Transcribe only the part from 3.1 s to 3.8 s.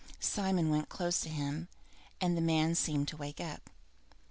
wake up.